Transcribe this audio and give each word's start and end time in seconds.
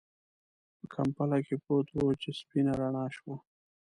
په 0.77 0.85
کمپله 0.93 1.37
کې 1.45 1.55
پروت 1.63 1.87
و 1.93 2.09
چې 2.21 2.29
سپينه 2.39 2.71
رڼا 2.79 3.05
شوه. 3.15 3.35